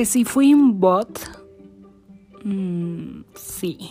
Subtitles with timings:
[0.00, 1.20] Que si fui un bot,
[2.42, 3.90] mm, sí.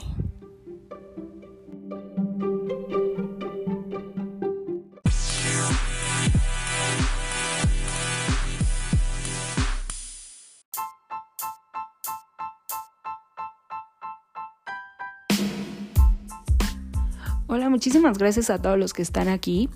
[17.46, 19.70] Hola, muchísimas gracias a todos los que están aquí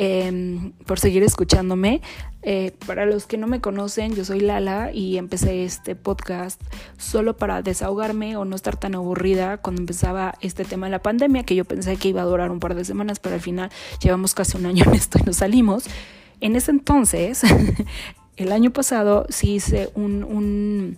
[0.00, 2.00] em, por seguir escuchándome.
[2.42, 6.62] Eh, para los que no me conocen, yo soy Lala y empecé este podcast
[6.96, 11.42] solo para desahogarme o no estar tan aburrida cuando empezaba este tema de la pandemia,
[11.42, 14.34] que yo pensé que iba a durar un par de semanas, pero al final llevamos
[14.34, 15.84] casi un año en esto y nos salimos.
[16.40, 17.42] En ese entonces,
[18.36, 20.96] el año pasado, sí hice un, un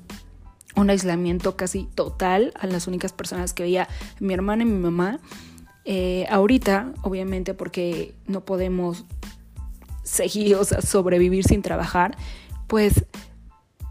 [0.77, 3.89] un aislamiento casi total a las únicas personas que veía
[4.21, 5.19] mi hermana y mi mamá
[5.93, 9.07] eh, ahorita, obviamente, porque no podemos
[10.05, 12.17] seguir, o sea, sobrevivir sin trabajar,
[12.69, 13.07] pues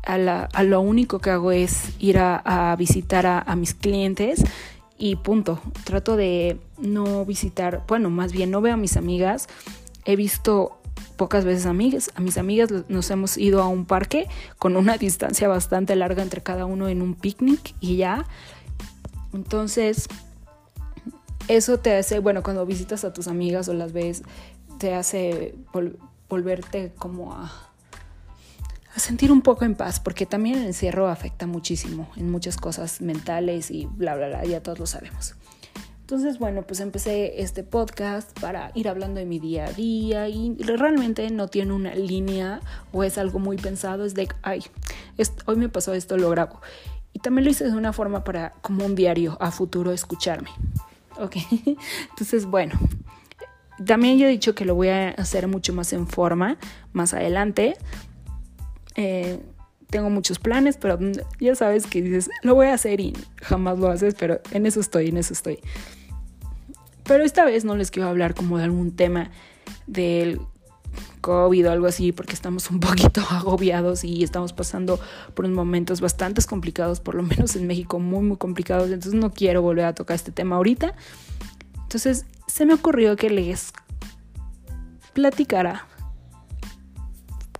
[0.05, 4.45] a, lo único que hago es ir a, visitar a, mis clientes
[4.97, 5.59] y punto.
[5.83, 9.49] Trato de no visitar, bueno, más bien no veo a mis amigas.
[10.05, 10.79] He visto
[11.17, 12.11] pocas veces amigas.
[12.15, 16.41] A mis amigas nos hemos ido a un parque con una distancia bastante larga entre
[16.43, 18.25] cada uno en un picnic y ya.
[19.33, 20.07] Entonces,
[21.49, 24.23] eso te hace, bueno, cuando visitas a tus amigas o las ves,
[24.77, 25.55] te hace
[26.29, 27.51] volverte como a,
[28.95, 33.01] a sentir un poco en paz, porque también el encierro afecta muchísimo en muchas cosas
[33.01, 35.35] mentales y bla, bla, bla, ya todos lo sabemos.
[36.01, 40.55] Entonces, bueno, pues empecé este podcast para ir hablando de mi día a día y
[40.57, 42.61] realmente no tiene una línea
[42.91, 44.63] o es algo muy pensado, es de, ay,
[45.45, 46.61] hoy me pasó esto, lo grabo.
[47.13, 50.49] Y también lo hice de una forma para, como un diario a futuro, escucharme.
[51.19, 51.35] Ok,
[52.09, 52.79] entonces bueno,
[53.85, 56.57] también yo he dicho que lo voy a hacer mucho más en forma
[56.93, 57.75] más adelante.
[58.95, 59.39] Eh,
[59.89, 60.99] tengo muchos planes, pero
[61.39, 64.79] ya sabes que dices, lo voy a hacer y jamás lo haces, pero en eso
[64.79, 65.59] estoy, en eso estoy.
[67.03, 69.31] Pero esta vez no les quiero hablar como de algún tema
[69.87, 70.39] del
[71.21, 74.99] COVID o algo así, porque estamos un poquito agobiados y estamos pasando
[75.33, 78.89] por unos momentos bastante complicados, por lo menos en México, muy, muy complicados.
[78.89, 80.95] Entonces no quiero volver a tocar este tema ahorita.
[81.83, 83.73] Entonces se me ocurrió que les
[85.13, 85.87] platicara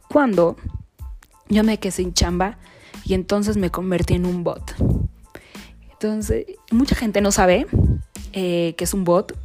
[0.07, 0.55] cuando
[1.49, 2.57] yo me quedé sin chamba
[3.05, 4.75] y entonces me convertí en un bot.
[5.91, 7.67] Entonces, mucha gente no sabe
[8.33, 9.35] eh, que es un bot,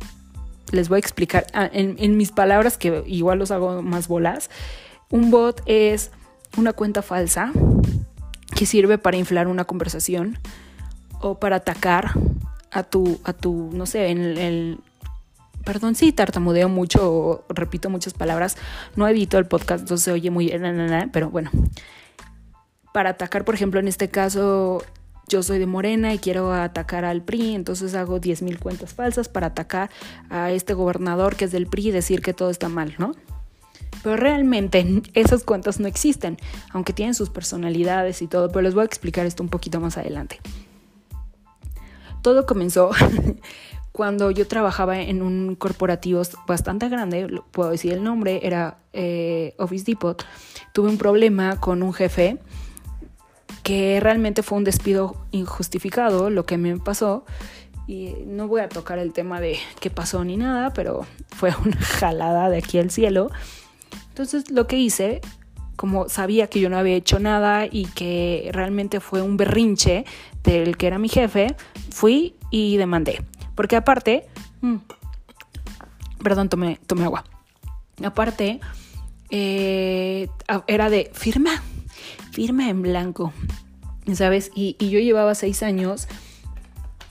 [0.73, 4.51] les voy a explicar ah, en, mis palabras que igual los hago más bolas.
[5.11, 6.11] Un bot es
[6.57, 7.53] una cuenta falsa
[8.57, 10.39] que sirve para inflar una conversación
[11.21, 12.13] o para atacar
[12.71, 14.81] a tu, a tu no sé, en el,
[15.65, 18.57] perdón si tartamudeo mucho o repito muchas palabras,
[18.97, 20.53] no edito el podcast, entonces se oye muy,
[21.13, 21.51] pero bueno,
[22.93, 24.85] para atacar, por ejemplo, en este caso,
[25.29, 29.49] yo soy de Morena y quiero atacar al PRI, entonces hago 10.000 cuentas falsas para
[29.49, 29.91] atacar
[30.31, 33.13] a este gobernador que es del PRI y decir que todo está mal, ¿no?
[34.03, 36.37] Pero realmente esas cuentas no existen,
[36.71, 39.97] aunque tienen sus personalidades y todo, pero les voy a explicar esto un poquito más
[39.97, 40.41] adelante.
[42.23, 42.91] Todo comenzó
[43.93, 49.85] cuando yo trabajaba en un corporativo bastante grande, puedo decir el nombre, era eh, Office
[49.85, 50.25] Depot.
[50.73, 52.39] Tuve un problema con un jefe
[53.65, 57.25] que realmente fue un despido injustificado lo que me pasó.
[57.89, 61.05] Y no voy a tocar el tema de qué pasó ni nada, pero
[61.35, 63.31] fue una jalada de aquí al cielo.
[64.11, 65.23] Entonces lo que hice,
[65.77, 70.05] como sabía que yo no había hecho nada y que realmente fue un berrinche
[70.45, 71.57] del que era mi jefe,
[71.91, 73.25] fui y demandé.
[73.55, 74.27] Porque aparte,
[74.61, 74.77] mm,
[76.23, 77.25] perdón, tomé, tomé agua.
[78.05, 78.61] Aparte,
[79.31, 80.29] eh,
[80.67, 81.63] era de firma,
[82.35, 83.33] firma en blanco,
[84.13, 84.51] ¿sabes?
[84.55, 86.09] Y, yo llevaba seis años,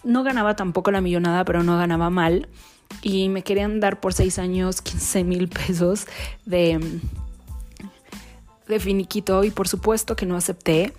[0.04, 2.50] no ganaba tampoco la millonada, pero no ganaba mal.
[3.02, 6.08] Y me querían dar por seis años 15 mil pesos
[6.46, 7.00] de,
[8.68, 10.94] de finiquito y por supuesto que no acepté.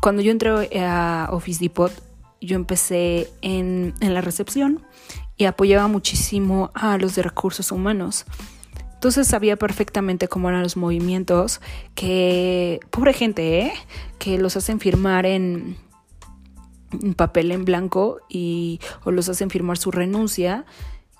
[0.00, 0.50] Cuando yo entré
[0.80, 1.92] a Office Depot,
[2.40, 4.82] yo empecé en, en la recepción
[5.36, 8.24] y apoyaba muchísimo a los de recursos humanos.
[9.06, 11.60] Entonces sabía perfectamente cómo eran los movimientos
[11.94, 13.72] que, pobre gente, ¿eh?
[14.18, 15.76] que los hacen firmar en,
[17.14, 20.64] papel en blanco y o los hacen firmar su renuncia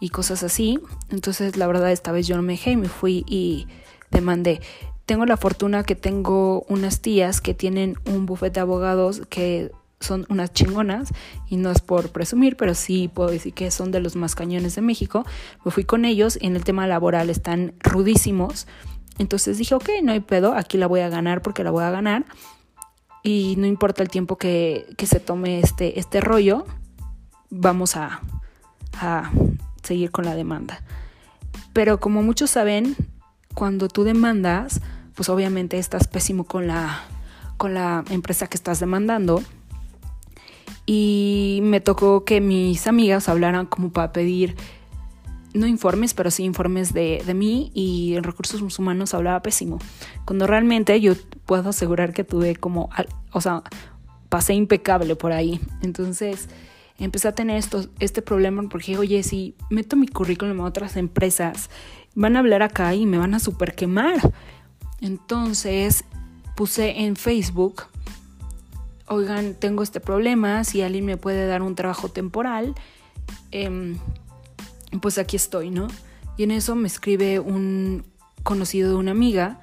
[0.00, 0.80] y cosas así.
[1.10, 3.68] Entonces la verdad esta vez yo no me dejé y me fui y
[4.10, 4.60] demandé.
[5.04, 10.26] Tengo la fortuna que tengo unas tías que tienen un bufete de abogados que son
[10.28, 11.12] unas chingonas
[11.48, 14.74] y no es por presumir, pero sí puedo decir que son de los más cañones
[14.74, 15.24] de México.
[15.64, 18.66] Me fui con ellos y en el tema laboral están rudísimos.
[19.18, 21.90] Entonces dije, ok, no hay pedo, aquí la voy a ganar porque la voy a
[21.90, 22.24] ganar.
[23.22, 26.64] y no importa el tiempo que, se tome este, este rollo,
[27.50, 28.20] vamos a,
[28.94, 29.32] a
[29.82, 30.82] seguir con la demanda.
[31.72, 32.94] Pero como muchos saben,
[33.54, 34.80] cuando tú demandas,
[35.14, 37.00] pues obviamente estás pésimo con la,
[37.56, 39.42] con la empresa que estás demandando.
[40.86, 44.54] Y me tocó que mis amigas hablaran como para pedir,
[45.52, 49.78] no informes, pero sí informes de, de mí y en recursos humanos hablaba pésimo.
[50.24, 52.88] Cuando realmente yo puedo asegurar que tuve como,
[53.32, 53.62] o sea,
[54.28, 55.60] pasé impecable por ahí.
[55.82, 56.48] Entonces
[56.98, 61.70] empecé a tener esto, este problema porque, oye, si meto mi currículum a otras empresas,
[62.14, 64.32] van a hablar acá y me van a super quemar.
[65.00, 66.04] Entonces
[66.54, 67.84] puse en Facebook,
[69.08, 72.74] oigan, tengo este problema, si alguien me puede dar un trabajo temporal,
[73.50, 73.96] em,
[75.00, 75.88] pues aquí estoy, ¿no?
[76.36, 78.04] Y en eso me escribe un
[78.42, 79.60] conocido de una amiga,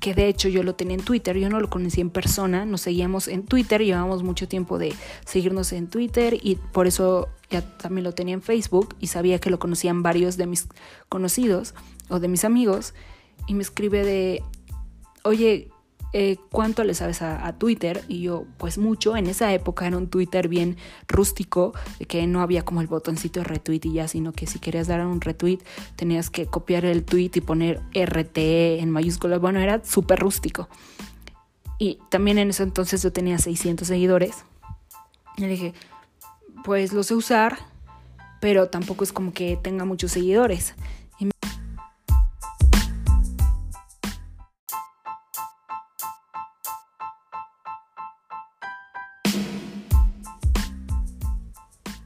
[0.00, 2.82] que de hecho yo lo tenía en Twitter, yo no lo conocí en persona, nos
[2.82, 4.92] seguíamos en Twitter, llevamos mucho tiempo de
[5.24, 9.48] seguirnos en Twitter y por eso ya también lo tenía en Facebook y sabía que
[9.48, 10.68] lo conocían varios de mis
[11.08, 11.74] conocidos
[12.10, 12.92] o de mis amigos
[13.46, 14.42] y me escribe de,
[15.22, 15.70] oye,
[16.16, 18.04] eh, ¿cuánto le sabes a, Twitter?
[18.06, 19.16] Y yo, pues mucho.
[19.16, 20.76] En esa época era un Twitter bien
[21.08, 21.74] rústico,
[22.06, 25.04] que no había como el botoncito de retweet y ya, sino que si querías dar
[25.04, 25.58] un retweet
[25.96, 29.40] tenías que copiar el tweet y poner RT en mayúsculas.
[29.40, 30.68] Bueno, era súper rústico.
[31.80, 34.44] Y también en ese entonces yo tenía 600 seguidores.
[35.36, 35.74] Y dije,
[36.62, 37.58] pues lo sé usar,
[38.40, 40.76] pero tampoco es como que tenga muchos seguidores.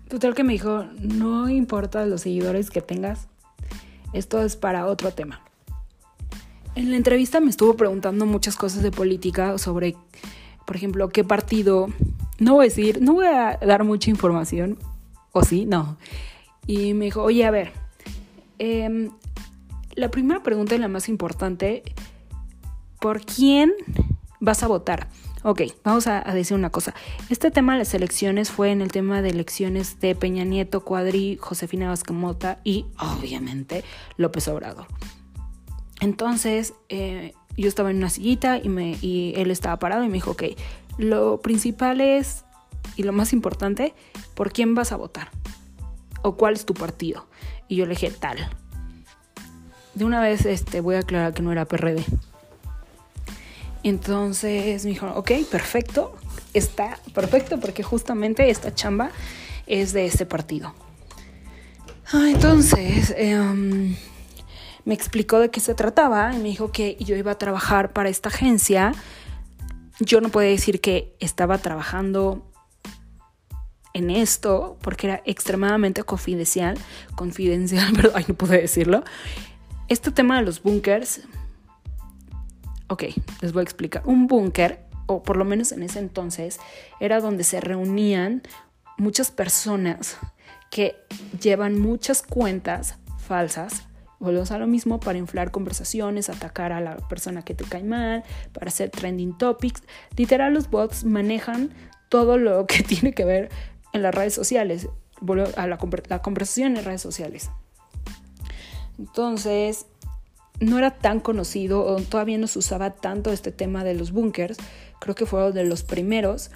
[0.09, 3.29] Total que me dijo, no importa los seguidores que tengas,
[4.15, 5.43] esto es para otro tema.
[6.75, 9.97] En la entrevista me estuvo preguntando muchas cosas de política sobre,
[10.65, 11.89] por ejemplo, qué partido,
[12.39, 14.79] no voy a decir, no voy a dar mucha información,
[15.33, 15.99] o sí, no.
[16.67, 17.73] Y me dijo, oye, a ver,
[18.59, 19.11] em,
[19.95, 21.83] la primera pregunta y la más importante,
[22.99, 23.73] ¿por quién
[24.41, 25.09] vas a votar?
[25.51, 26.93] Ok, vamos a, decir una cosa.
[27.31, 31.39] Este tema de las elecciones fue en el tema de elecciones de Peña Nieto, Cuadri,
[31.41, 33.83] Josefina Vascamota y obviamente
[34.19, 34.85] López Obrador.
[36.01, 40.13] Entonces, eh, yo estaba en una sillita y, me, y él estaba parado y me
[40.13, 40.43] dijo, ok,
[40.99, 42.45] lo principal es,
[42.97, 43.95] y lo más importante,
[44.35, 45.31] ¿por quién vas a votar?
[46.21, 47.27] ¿O cuál es tu partido?
[47.69, 48.37] Y yo le dije, tal.
[49.95, 52.05] De una vez este, voy a aclarar que no era PRD.
[53.83, 56.17] Entonces me dijo, ok, perfecto,
[56.55, 59.11] está perfecto porque justamente esta chamba
[59.67, 60.75] es de este partido.
[62.13, 63.95] Ah, entonces em,
[64.85, 68.09] me explicó de qué se trataba y me dijo que yo iba a trabajar para
[68.09, 68.93] esta agencia.
[70.01, 72.51] Yo no podía decir que estaba trabajando
[73.93, 76.79] en esto porque era extremadamente confidencial,
[77.15, 79.05] confidencial, pero ay, no pude decirlo.
[79.89, 81.23] Este tema de los bunkers
[82.89, 83.05] Ok,
[83.43, 84.03] les voy a explicar.
[84.07, 86.59] Un búnker, o por lo menos en ese entonces,
[87.01, 88.43] era donde se reunían
[88.97, 90.17] muchas personas
[90.71, 90.97] que
[91.41, 93.85] llevan muchas cuentas falsas.
[94.19, 98.25] Volvemos a lo mismo para inflar conversaciones, atacar a la persona que te cae mal,
[98.53, 99.83] para hacer trending topics.
[100.17, 101.71] Literal, los bots manejan
[102.09, 103.51] todo lo que tiene que ver
[103.93, 104.89] en las redes sociales,
[105.57, 105.79] a la,
[106.09, 107.51] la conversación en redes sociales.
[108.99, 109.87] Entonces,
[110.61, 114.59] no era tan conocido o todavía no se usaba tanto este tema de los bunkers.
[115.01, 116.51] Creo que fue de los primeros.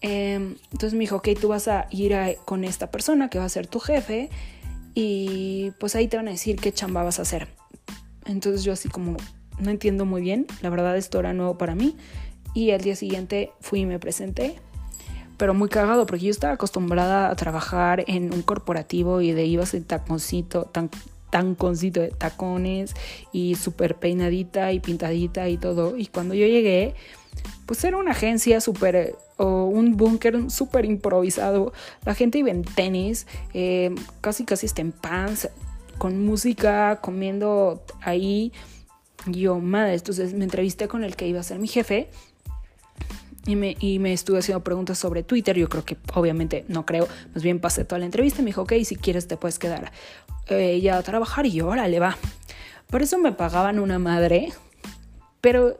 [0.00, 3.48] Em, entonces me dijo, ok, tú vas a ir con esta persona que va a
[3.48, 4.30] ser tu jefe
[4.94, 7.48] y pues ahí te van a decir qué chamba vas a hacer.
[8.26, 9.16] Entonces yo así como
[9.58, 11.96] no entiendo muy bien, la verdad esto era nuevo para mí
[12.54, 14.56] y al día siguiente fui y me presenté.
[15.36, 19.74] Pero muy cagado porque yo estaba acostumbrada a trabajar en un corporativo y de ibas
[19.74, 20.90] en taconcito, tan,
[21.34, 22.94] taconcito de tacones
[23.32, 25.96] y súper peinadita y pintadita y todo.
[25.96, 26.94] Y cuando yo llegué,
[27.66, 31.72] pues era una agencia súper o un búnker súper improvisado.
[32.04, 35.48] La gente iba en tenis, eh, casi casi está en pants,
[35.98, 38.52] con música, comiendo ahí.
[39.26, 42.10] Yo, madre, entonces me entrevisté con el que iba a ser mi jefe.
[43.46, 45.58] Y me, y me estuve haciendo preguntas sobre Twitter.
[45.58, 47.08] Yo creo que obviamente no creo.
[47.34, 49.92] Más bien pasé toda la entrevista y me dijo, ok, si quieres te puedes quedar
[50.48, 52.16] ella a trabajar y yo, órale, va.
[52.88, 54.52] Por eso me pagaban una madre,
[55.40, 55.78] pero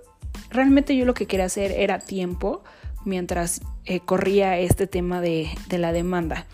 [0.51, 2.63] realmente yo lo que quería hacer era tiempo
[3.05, 6.47] mientras eh, corría este tema de, de la demanda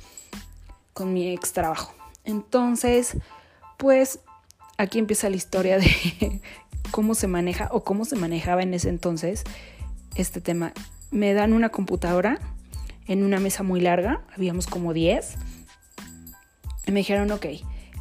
[0.92, 1.94] con mi ex trabajo.
[2.24, 3.16] Entonces,
[3.78, 4.20] pues
[4.76, 6.40] aquí empieza la historia de
[6.90, 9.44] cómo se maneja o cómo se manejaba en ese entonces
[10.16, 10.72] este tema
[11.10, 12.38] me dan una computadora
[13.06, 15.34] en una mesa muy larga, habíamos como 10,
[16.86, 17.46] y me dijeron, ok,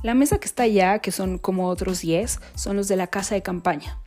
[0.01, 3.35] la mesa que está allá, que son como otros 10, son los de la casa
[3.35, 3.97] de campaña.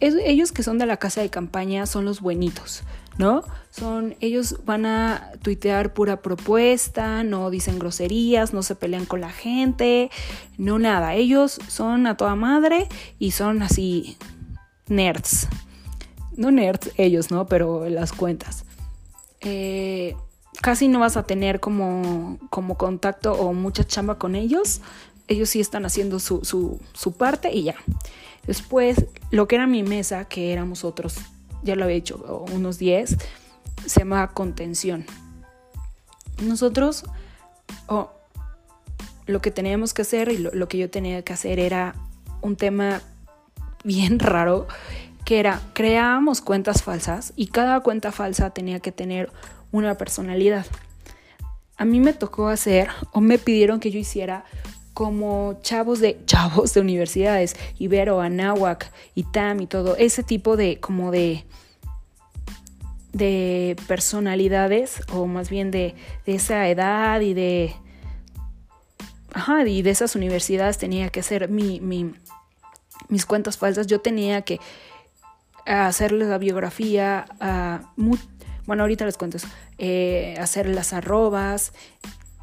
[0.00, 2.82] ellos que son de la casa de campaña son los buenitos,
[3.18, 3.42] ¿no?
[3.70, 9.30] Son, ellos van a tuitear pura propuesta, no dicen groserías, no se pelean con la
[9.30, 10.10] gente,
[10.56, 11.14] no nada.
[11.14, 12.88] Ellos son a toda madre
[13.18, 14.16] y son así
[14.88, 15.48] nerds.
[16.36, 17.46] No nerds ellos, ¿no?
[17.46, 18.64] Pero las cuentas.
[19.40, 20.16] Eh,
[20.62, 24.80] casi no vas a tener como, como contacto o mucha chamba con ellos.
[25.28, 27.76] Ellos sí están haciendo su, su, su parte y ya.
[28.46, 31.16] Después, lo que era mi mesa, que éramos otros,
[31.62, 33.16] ya lo había hecho, unos 10,
[33.86, 35.04] se llama contención.
[36.42, 37.04] Nosotros,
[37.88, 38.10] oh,
[39.26, 41.96] lo que teníamos que hacer y lo, lo que yo tenía que hacer era
[42.40, 43.02] un tema
[43.84, 44.66] bien raro,
[45.24, 49.32] que era, creábamos cuentas falsas y cada cuenta falsa tenía que tener
[49.72, 50.66] una personalidad.
[51.76, 54.44] A mí me tocó hacer o me pidieron que yo hiciera
[54.96, 61.10] como chavos de chavos de universidades, Ibero, Anáhuac, Itam y todo, ese tipo de como
[61.10, 61.44] de
[63.12, 67.76] de personalidades o más bien de, de esa edad y de
[69.34, 72.14] ajá, y de esas universidades tenía que ser mi, mi
[73.10, 74.60] mis cuentas falsas, yo tenía que
[75.66, 77.92] hacerles la biografía, a,
[78.64, 79.36] bueno, ahorita les cuento
[79.76, 81.74] eh, hacer las arrobas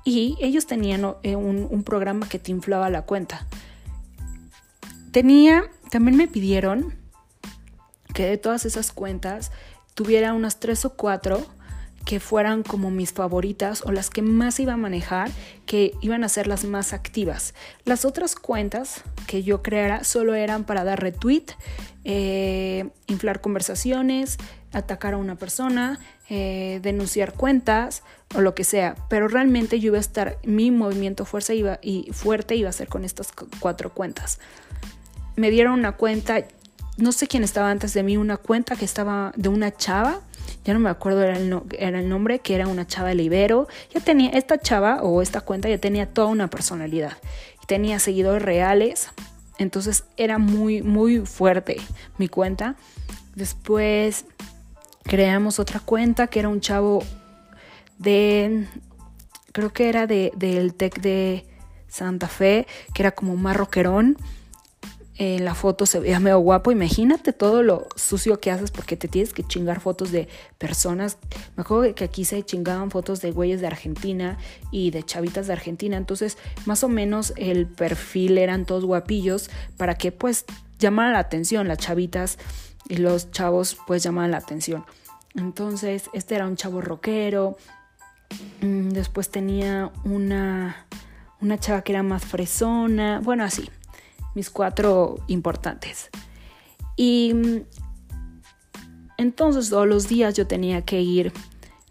[0.04, 3.46] y ellos tenían eh, un, programa que te inflaba la cuenta.
[5.12, 6.96] Tenía, también me pidieron
[8.14, 9.52] que de todas esas cuentas
[9.94, 11.46] tuviera unas tres o cuatro
[12.06, 15.32] que fueran como mis favoritas o las que más iba a manejar,
[15.66, 17.54] que iban a ser las más activas.
[17.86, 21.46] Las otras cuentas que yo creara solo eran para dar retweet,
[22.04, 24.38] eh, inflar conversaciones,
[24.74, 26.00] atacar a una persona,
[26.30, 28.04] eh, denunciar cuentas
[28.36, 28.96] o lo que sea.
[29.10, 32.88] Pero realmente yo iba a estar, mi movimiento fuerza iba, y fuerte iba a ser
[32.88, 34.40] con estas cuatro cuentas.
[35.36, 36.44] Me dieron una cuenta,
[36.98, 40.22] no sé quién estaba antes de mí, una cuenta que estaba de una chava
[40.66, 43.68] ya no me acuerdo el, era el nombre, que era una chava de Ibero.
[43.94, 47.18] Ya tenía, esta chava o esta cuenta ya tenía toda una personalidad.
[47.68, 49.10] Tenía seguidores reales.
[49.58, 51.78] Entonces era muy, muy fuerte
[52.18, 52.76] mi cuenta.
[53.36, 54.26] Después
[55.04, 57.04] creamos otra cuenta que era un chavo
[57.98, 58.68] de,
[59.52, 61.46] creo que era de, del TEC de
[61.88, 64.18] Santa Fe, que era como más rockerón
[65.16, 66.72] en la foto se veía medio guapo.
[66.72, 71.18] Imagínate todo lo sucio que haces porque te tienes que chingar fotos de personas.
[71.56, 74.38] Me acuerdo que aquí se chingaban fotos de güeyes de Argentina
[74.72, 75.98] y de chavitas de Argentina.
[75.98, 80.46] Entonces, más o menos el perfil eran todos guapillos para que pues
[80.80, 81.68] llamara la atención.
[81.68, 82.40] Las chavitas
[82.90, 84.86] y los chavos pues llamaban la atención.
[85.36, 87.58] Entonces, este era un chavo rockero.
[88.62, 90.86] Mm, después tenía una,
[91.42, 93.20] una chava que era más fresona.
[93.24, 93.70] Bueno, así
[94.36, 96.10] mis cuatro importantes.
[96.96, 97.58] Y mm,
[99.18, 101.32] entonces todos los días yo tenía que ir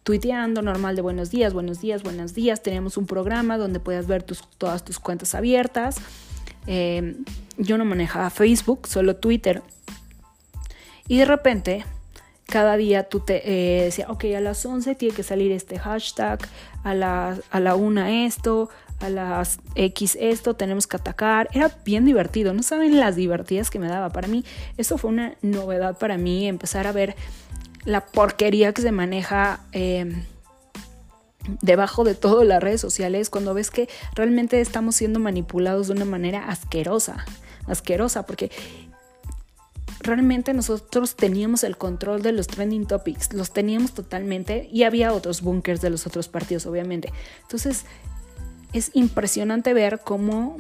[0.02, 2.62] tuiteando normal de buenos días, buenos días, buenos días.
[2.62, 5.96] Teníamos un programa donde podías ver tus, todas tus cuentas abiertas.
[6.66, 7.25] Em,
[7.56, 9.62] yo no manejaba Facebook, solo Twitter.
[11.09, 11.85] Y de repente,
[12.47, 16.40] cada día tú te eh, decías, ok, a las 11 tiene que salir este hashtag,
[16.85, 18.68] a la, a la 1 esto,
[19.00, 21.49] a las X esto, tenemos que atacar.
[21.52, 24.11] Era bien divertido, no saben las divertidas que me daba.
[24.11, 24.44] Para mí,
[24.76, 27.16] eso fue una novedad para mí, empezar a ver
[27.85, 29.61] la porquería que se maneja.
[29.73, 30.25] Em,
[31.61, 36.04] debajo de todo las redes sociales cuando ves que realmente estamos siendo manipulados de una
[36.04, 37.25] manera asquerosa,
[37.66, 38.50] asquerosa, porque
[40.02, 45.42] realmente nosotros teníamos el control de los trending topics, los teníamos totalmente y había otros
[45.42, 47.12] bunkers de los otros partidos, obviamente.
[47.42, 47.85] Entonces,
[48.73, 50.56] es impresionante ver cómo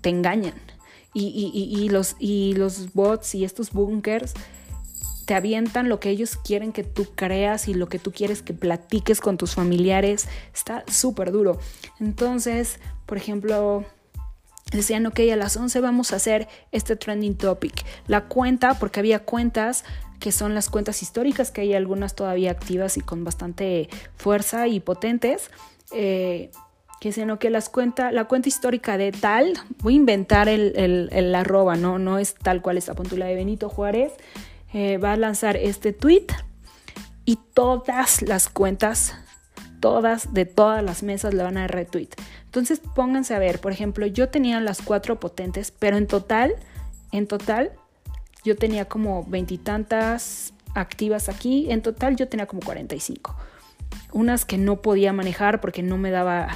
[0.00, 0.54] te engañan.
[1.16, 4.34] Y, los, los bots y estos bunkers
[5.26, 8.52] te avientan lo que ellos quieren que tú creas y lo que tú quieres que
[8.52, 10.26] platiques con tus familiares.
[10.52, 11.60] Está súper duro.
[12.00, 13.84] Entonces, por ejemplo,
[14.72, 17.84] decían, ok, a las 11 vamos a hacer este trending topic.
[18.06, 19.84] La cuenta, porque había cuentas
[20.20, 24.80] que son las cuentas históricas, que hay algunas todavía activas y con bastante fuerza y
[24.80, 25.50] potentes.
[25.92, 26.50] Eh,
[27.04, 29.52] que sino que las cuenta, la cuenta histórica de tal,
[29.82, 30.72] voy a inventar el,
[31.12, 31.98] el, arroba, ¿no?
[31.98, 34.14] no es tal cual esta puntula de Benito Juárez,
[34.72, 36.28] eh, va a lanzar este tweet
[37.26, 39.14] y todas las cuentas,
[39.84, 42.08] todas de todas las mesas le van a dar retweet.
[42.46, 46.54] Entonces pónganse a ver, por ejemplo, yo tenía las cuatro potentes, pero en total,
[47.12, 47.70] en total,
[48.44, 51.70] yo tenía como veintitantas activas aquí.
[51.70, 53.36] En total yo tenía como 45.
[54.14, 56.48] Unas que no podía manejar porque no me daba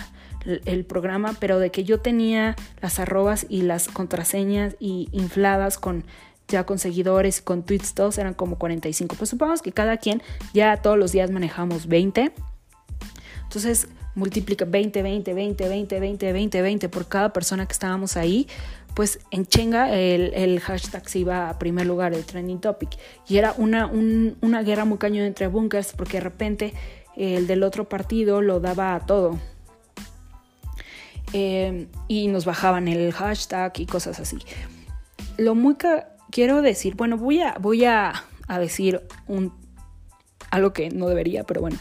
[0.47, 6.07] el programa, pero de que yo tenía las arrobas y las contraseñas y infladas con
[6.49, 9.17] ya con seguidores, con tweets, todos eran como 45.
[9.17, 10.23] Pues supongamos que cada quien
[10.55, 12.33] ya todos los días manejamos 20.
[13.49, 18.47] Entonces multiplica 20, 20, 20, 20, 20, 20, 20 por cada persona que estábamos ahí.
[18.95, 22.91] Pues en Chenga el, el hashtag se iba a primer lugar, el trending topic.
[23.27, 26.75] Y era una, una guerra muy cañón entre bunkers porque de repente
[27.17, 29.39] el del otro partido lo daba a todo.
[31.33, 34.39] Eh, y nos bajaban el hashtag y cosas así.
[35.37, 35.77] Lo muy
[36.31, 38.25] quiero decir, bueno, voy a, voy a,
[38.59, 39.53] decir un,
[40.51, 41.79] algo que no debería, pero bueno.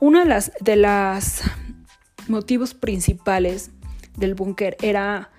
[0.00, 1.42] Una de de las
[2.28, 3.70] motivos principales
[4.16, 5.30] del búnker era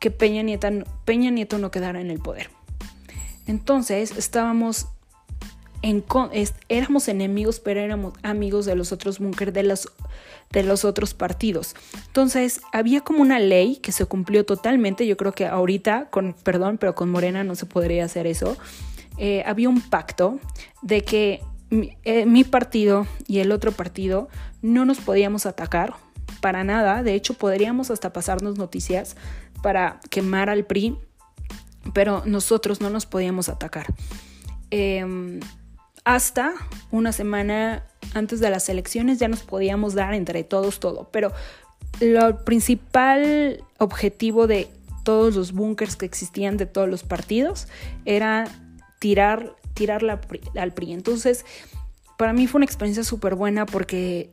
[0.00, 0.68] que Peña Nieto,
[1.04, 2.50] Peña Nieto no quedara en el poder.
[3.46, 4.88] Entonces estábamos
[6.68, 9.88] éramos enemigos, pero éramos amigos de los otros búnker de los,
[10.50, 11.74] de los otros partidos.
[12.06, 15.06] Entonces, había como una ley que se cumplió totalmente.
[15.06, 18.56] Yo creo que ahorita, con perdón, pero con Morena no se podría hacer eso.
[19.18, 20.40] Eh, había un pacto
[20.82, 21.42] de que
[21.74, 24.28] mi, eh, mi partido y el otro partido
[24.62, 25.94] no nos podíamos atacar
[26.40, 27.02] para nada.
[27.02, 29.16] De hecho, podríamos hasta pasarnos noticias
[29.62, 30.96] para quemar al PRI,
[31.92, 33.86] pero nosotros no nos podíamos atacar.
[34.70, 35.40] Eh,
[36.04, 36.52] hasta
[36.90, 41.32] una semana antes de las elecciones ya nos podíamos dar entre todos todo, pero
[42.00, 44.68] el principal objetivo de
[45.02, 47.68] todos los búnkers que existían de todos los partidos
[48.04, 48.44] era
[48.98, 50.02] tirar, tirar
[50.56, 50.92] al PRI.
[50.92, 51.44] Entonces,
[52.16, 54.30] para mí fue una experiencia súper buena porque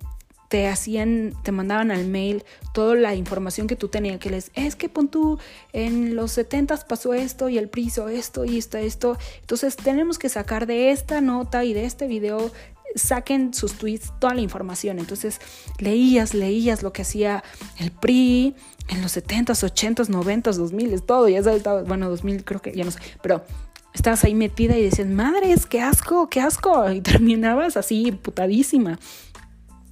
[0.52, 2.44] te hacían, te mandaban al mail
[2.74, 5.40] toda la información que tú tenías, que les, es que pon tú,
[5.72, 9.18] en los 70 pasó esto y el PRI hizo esto y esto, esto.
[9.40, 12.52] Entonces tenemos que sacar de esta nota y de este video,
[12.96, 15.00] saquen sus tweets toda la información.
[15.00, 15.40] Entonces
[15.80, 17.46] leías, leías lo que hacía
[17.80, 18.54] el PRI
[18.90, 22.92] en los 70s, 80s, 90s, 2000, todo, ya sabes, bueno, 2000 creo que ya no
[22.92, 23.46] sé, pero
[23.94, 29.00] estabas ahí metida y decías, madres, qué asco, qué asco, y terminabas así putadísima.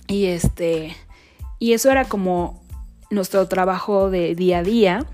[0.08, 0.96] Y este,
[1.60, 2.64] y eso era como
[3.10, 5.06] nuestro trabajo de día a día.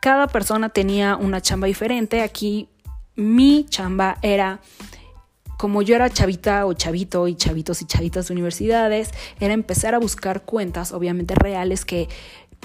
[0.00, 2.22] Cada persona tenía una chamba diferente.
[2.22, 2.68] Aquí
[3.14, 4.60] mi chamba era
[5.62, 10.00] como yo era chavita o chavito y chavitos y chavitas de universidades, era empezar a
[10.00, 12.08] buscar cuentas, obviamente reales, que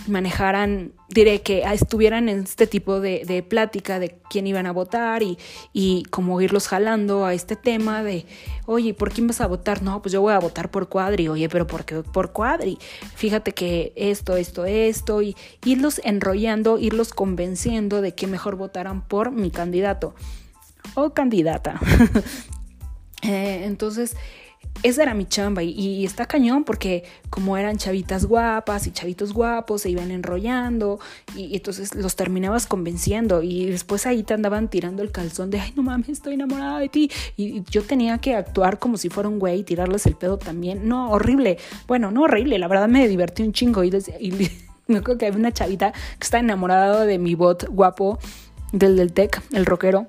[0.06, 5.38] manejaran, diré que estuvieran en este tipo de, plática de quién iban a votar y,
[5.74, 8.26] y como irlos jalando a este tema de,
[8.66, 9.82] oye, ¿por quién vas a votar?
[9.82, 12.78] No, pues yo voy a votar por Cuadri, oye, pero ¿por qué por Cuadri?
[13.16, 19.32] Fíjate que esto, esto, esto, y irlos enrollando, irlos convenciendo de que mejor votaran por
[19.32, 20.14] mi candidato
[20.96, 21.80] o candidata.
[23.24, 24.16] Eh, entonces,
[24.84, 29.82] esa era mi chamba y, está cañón porque como eran chavitas guapas y chavitos guapos
[29.82, 31.00] se iban enrollando
[31.36, 35.74] y, entonces los terminabas convenciendo y después ahí te andaban tirando el calzón de ay
[35.76, 39.40] no mames estoy enamorada de ti y, yo tenía que actuar como si fuera un
[39.40, 40.88] güey y tirarles el pedo también.
[40.88, 41.58] No horrible.
[41.88, 44.32] Bueno no horrible la verdad me divertí un chingo y, y
[44.88, 48.20] me acuerdo que había una chavita que está enamorada de mi bot guapo
[48.72, 50.08] del del tech el rockero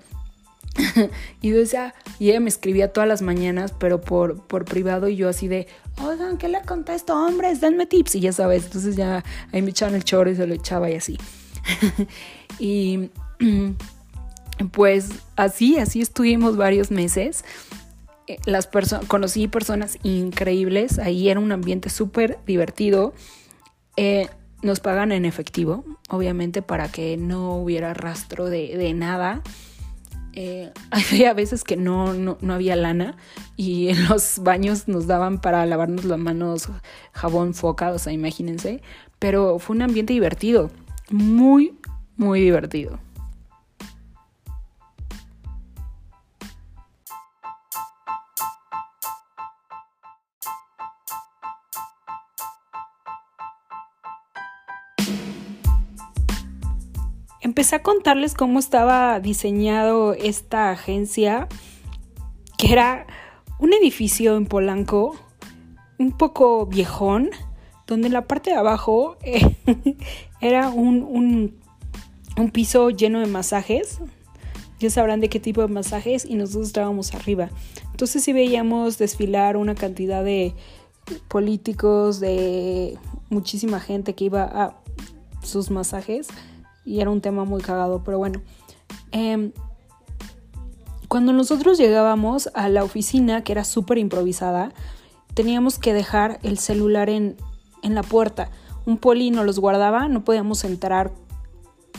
[1.40, 5.28] y decía, y ella me escribía todas las mañanas, pero por, por privado, y yo
[5.28, 5.66] así de,
[6.02, 7.60] oigan, ¿qué le contesto, hombres?
[7.60, 10.54] Denme tips, y ya sabes, entonces ya ahí me echaban el choro y se lo
[10.54, 11.18] echaba y así.
[12.58, 13.10] y
[14.72, 17.44] pues así, así estuvimos varios meses.
[18.26, 18.68] Eh, las
[19.08, 23.14] conocí personas increíbles, ahí era un ambiente súper divertido.
[23.96, 24.28] Eh,
[24.60, 29.42] nos pagan en efectivo, obviamente, para que no hubiera rastro de, de nada.
[30.34, 33.16] Eh, había veces que no, no, no, había lana
[33.56, 36.68] y en los baños nos daban para lavarnos las manos
[37.12, 38.82] jabón foca, o sea, imagínense.
[39.18, 40.70] Pero fue un ambiente divertido,
[41.10, 41.76] muy,
[42.16, 42.98] muy divertido.
[57.58, 61.48] Empecé a contarles cómo estaba diseñado esta agencia,
[62.56, 63.04] que era
[63.58, 65.16] un edificio en Polanco,
[65.98, 67.30] un poco viejón,
[67.84, 69.56] donde en la parte de abajo eh,
[70.40, 71.52] era un,
[72.36, 73.98] un, piso lleno de masajes.
[74.78, 77.50] Ya sabrán de qué tipo de masajes y nosotros estábamos arriba.
[77.90, 80.54] Entonces sí veíamos desfilar una cantidad de
[81.26, 82.96] políticos, de
[83.30, 84.76] muchísima gente que iba a
[85.42, 86.28] sus masajes
[86.88, 88.40] y era un tema muy cagado, pero bueno.
[89.12, 89.53] Em,
[91.09, 94.72] cuando nosotros llegábamos a la oficina, que era súper improvisada,
[95.35, 97.37] teníamos que dejar el celular en,
[97.83, 98.51] en la puerta.
[98.87, 101.12] Un poli nos los guardaba, no podíamos entrar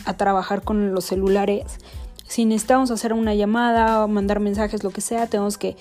[0.04, 1.78] a trabajar con los celulares.
[2.26, 5.76] Si necesitábamos hacer una llamada o mandar mensajes, lo que sea, tenemos que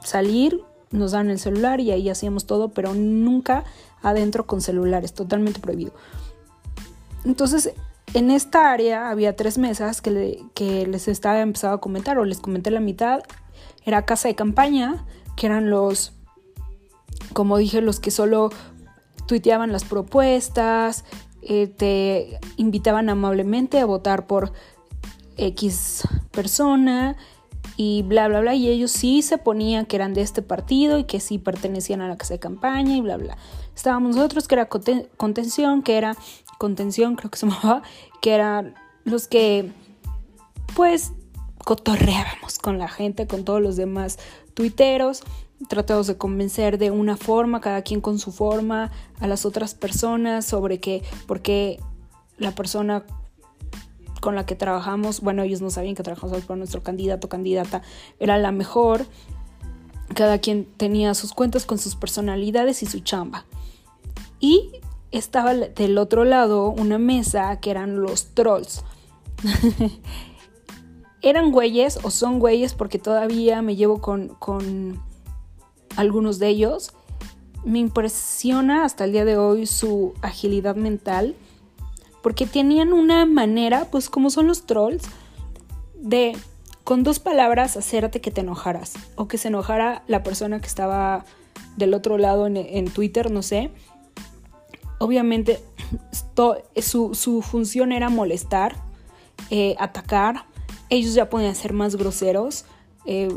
[0.00, 3.64] salir, nos dan el celular y ahí hacíamos todo, pero nunca
[4.02, 5.92] adentro con celulares, totalmente prohibido.
[7.26, 7.72] Entonces,
[8.14, 12.70] en esta área había tres mesas que, les estaba empezado a comentar, o les comenté
[12.70, 13.20] la mitad.
[13.84, 15.04] Era casa de campaña,
[15.36, 16.12] que eran los,
[17.32, 18.50] como dije, los que solo
[19.26, 21.04] tuiteaban las propuestas,
[21.42, 24.52] eh, te invitaban amablemente a votar por
[25.36, 27.16] X persona
[27.76, 28.54] y bla, bla, bla.
[28.54, 32.08] Y ellos sí se ponían que eran de este partido y que sí pertenecían a
[32.08, 33.36] la casa de campaña y bla, bla.
[33.74, 36.16] Estábamos nosotros que era contención, que era
[36.58, 37.82] contención, creo que se llamaba,
[38.20, 39.72] que eran los que
[40.74, 41.12] pues
[41.64, 44.18] cotorreábamos con la gente, con todos los demás
[44.54, 45.22] tuiteros
[45.68, 48.90] tratamos de convencer de una forma, cada quien con su forma,
[49.20, 51.80] a las otras personas sobre que, porque
[52.38, 53.04] la persona
[54.20, 57.82] con la que trabajamos, bueno, ellos no sabían que trabajamos con nuestro candidato o candidata
[58.18, 59.06] era la mejor.
[60.14, 63.44] Cada quien tenía sus cuentas con sus personalidades y su chamba.
[64.40, 64.72] Y
[65.10, 68.84] estaba del otro lado una mesa que eran los trolls.
[71.22, 75.02] eran güeyes o son güeyes porque todavía me llevo con, con
[75.96, 76.92] algunos de ellos.
[77.64, 81.34] Me impresiona hasta el día de hoy su agilidad mental,
[82.22, 85.04] porque tenían una manera, pues como son los trolls,
[85.94, 86.36] de
[86.84, 91.24] con dos palabras hacerte que te enojaras o que se enojara la persona que estaba
[91.76, 93.72] del otro lado en, Twitter, no sé.
[94.98, 95.60] Obviamente
[96.80, 98.76] su, su, función era molestar,
[99.50, 100.46] eh, atacar.
[100.88, 102.64] Ellos ya podían ser más groseros.
[103.04, 103.28] Eh,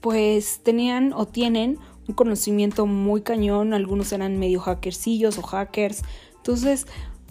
[0.00, 1.78] pues tenían o tienen
[2.08, 6.02] un conocimiento muy cañón, algunos eran medio hackercillos o hackers,
[6.36, 6.86] entonces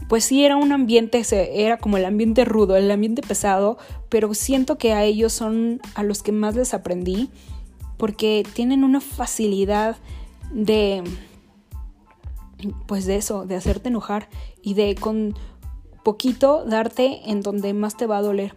[0.10, 1.24] pues sí era un ambiente,
[1.54, 3.78] era como el ambiente rudo, el ambiente pesado,
[4.10, 7.30] pero siento que a ellos son a los que más les aprendí,
[7.98, 9.96] porque tienen una facilidad
[10.52, 11.02] de,
[12.88, 14.30] pues de eso, de hacerte enojar
[14.62, 15.36] y de con
[16.04, 18.56] poquito darte en donde más te va a doler.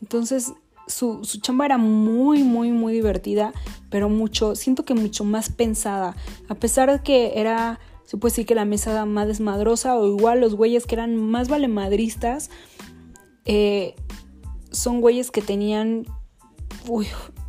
[0.00, 0.52] Entonces
[0.86, 3.52] su, chamba era muy, muy, muy divertida,
[3.90, 6.16] pero mucho, siento que mucho más pensada.
[6.48, 10.40] A pesar de que era, se puede decir que la mesa más desmadrosa, o igual
[10.40, 12.50] los güeyes que eran más valemadristas,
[13.44, 13.94] eh,
[14.70, 16.06] son güeyes que tenían,
[16.86, 17.06] uy,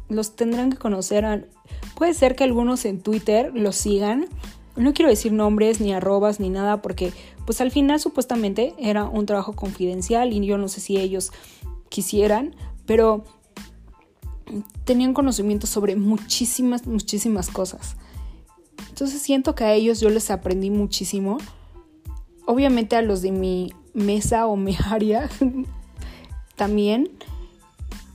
[0.09, 1.49] los tendrán que conocer.
[1.95, 4.27] puede ser que algunos en Twitter los sigan.
[4.75, 7.13] No quiero decir nombres, ni arrobas, ni nada, porque
[7.45, 11.31] pues al final supuestamente era un trabajo confidencial y yo no sé si ellos
[11.89, 12.55] quisieran,
[12.85, 13.23] pero
[14.83, 17.95] tenían conocimiento sobre muchísimas, muchísimas cosas.
[18.89, 21.37] Entonces siento que a ellos yo les aprendí muchísimo.
[22.45, 25.29] Obviamente a los de mi mesa o mi área
[26.55, 27.09] también.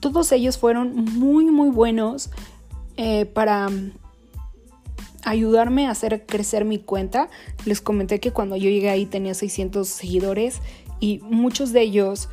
[0.01, 2.31] Todos ellos fueron muy, muy buenos
[2.97, 3.69] eh, para
[5.25, 7.29] ayudarme a hacer crecer mi cuenta.
[7.65, 10.61] Les comenté que cuando yo llegué ahí tenía 600 seguidores
[11.01, 12.29] y muchos de ellos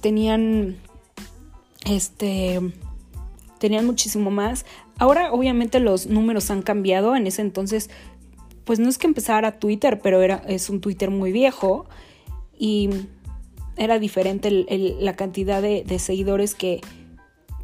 [0.00, 0.76] tenían
[1.84, 2.60] este,
[3.58, 4.64] tenían muchísimo más.
[4.98, 7.16] Ahora obviamente los números han cambiado.
[7.16, 7.90] En ese entonces,
[8.64, 11.86] pues no es que empezara Twitter, pero era, es un Twitter muy viejo
[12.58, 12.90] y
[13.76, 16.80] era diferente la cantidad de, de seguidores que,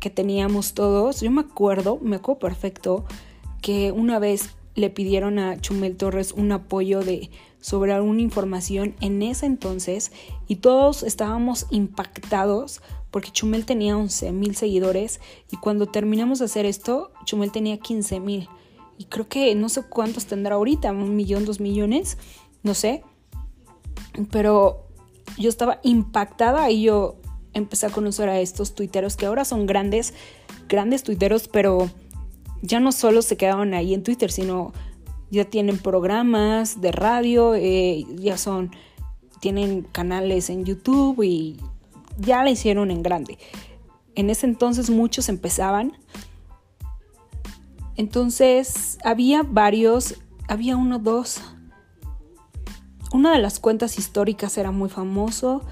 [0.01, 1.21] que teníamos todos.
[1.21, 3.05] Yo me acuerdo, me acuerdo perfecto,
[3.61, 9.23] que una vez le pidieron a Chumel Torres un apoyo de sobre alguna información en
[9.23, 10.13] ese entonces
[10.49, 15.21] y todos estábamos impactados porque Chumel tenía 11 mil seguidores
[15.51, 18.49] y cuando terminamos de hacer esto, Chumel tenía 15 mil.
[18.99, 22.19] Y creo que no sé cuántos tendrá ahorita, un millón, dos millones,
[22.63, 23.03] no sé.
[24.31, 24.87] Pero
[25.39, 27.17] yo estaba impactada y yo
[27.53, 30.15] empecé a conocer a estos tuiteros que ahora son grandes,
[30.69, 31.91] grandes tuiteros, pero
[32.63, 34.73] ya no solo se quedaban ahí en Twitter, sino
[35.31, 38.73] ya tienen programas de radio, eh, ya son,
[39.41, 41.59] tienen canales en YouTube y
[42.19, 43.39] ya la hicieron en grande.
[44.15, 45.97] En ese entonces muchos empezaban.
[47.97, 50.17] Entonces había varios,
[50.49, 51.41] había uno, dos.
[53.13, 55.63] Una de las cuentas históricas era muy famoso.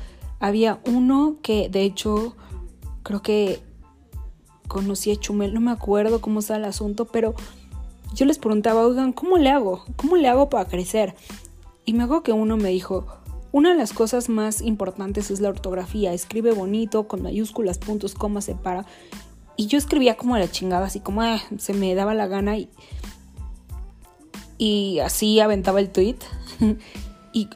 [0.41, 2.37] Había uno que de hecho
[3.03, 3.61] creo que
[4.69, 7.35] conocí a Chumel, no me acuerdo cómo está el asunto, pero
[8.15, 9.85] yo les preguntaba, oigan, ¿cómo le hago?
[9.97, 11.15] ¿Cómo le hago para crecer?
[11.85, 13.07] Y me hago que uno me dijo,
[13.51, 16.13] una de las cosas más importantes es la ortografía.
[16.13, 18.85] Escribe bonito, con mayúsculas, puntos, comas, separa.
[19.57, 22.69] Y yo escribía como la chingada, así como ah, se me daba la gana y,
[24.59, 26.19] y así aventaba el tweet.
[27.33, 27.49] y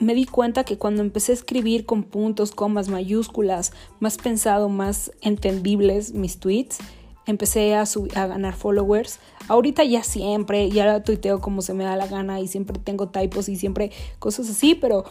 [0.00, 5.12] me di cuenta que cuando empecé a escribir con puntos, comas, mayúsculas, más pensado, más
[5.20, 6.78] entendibles mis tweets,
[7.26, 7.84] empecé a,
[8.14, 9.20] ganar followers.
[9.46, 13.48] Ahorita ya siempre, ya tuiteo como se me da la gana y siempre tengo typos
[13.48, 15.04] y siempre cosas así, pero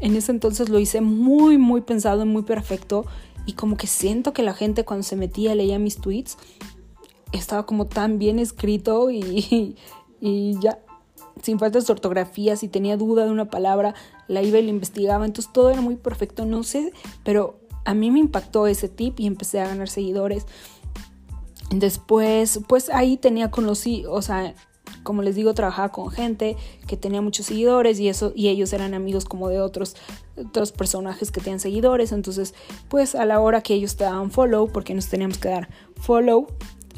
[0.00, 3.04] en ese entonces lo hice muy, muy pensado y muy perfecto.
[3.44, 6.38] Y como que siento que la gente cuando se metía, leía mis tweets,
[7.32, 9.76] estaba como tan bien escrito y,
[10.20, 10.78] y ya
[11.42, 13.94] sin faltas de ortografía, si tenía duda de una palabra,
[14.28, 15.24] la iba y la investigaba.
[15.24, 16.92] Entonces todo era muy perfecto, no sé,
[17.24, 20.46] pero a mí me impactó ese tip y empecé a ganar seguidores.
[21.70, 24.54] Después, pues ahí tenía conocido, o sea,
[25.02, 28.94] como les digo, trabajaba con gente que tenía muchos seguidores y eso y ellos eran
[28.94, 29.96] amigos como de otros,
[30.36, 32.54] otros personajes que tenían seguidores, entonces
[32.88, 36.48] pues a la hora que ellos te daban follow, porque nos teníamos que dar follow,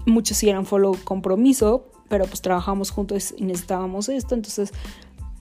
[0.06, 4.72] muchos sí eran follow compromiso, pero pues trabajamos juntos y necesitábamos esto, entonces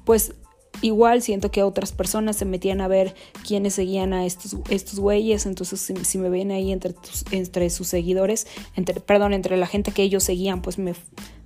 [0.05, 0.33] pues
[0.81, 5.45] igual siento que otras personas se metían a ver quiénes seguían a estos, estos güeyes,
[5.45, 6.95] entonces si, me ven ahí entre,
[7.31, 10.93] entre sus seguidores, entre, perdón, entre la gente que ellos seguían, pues me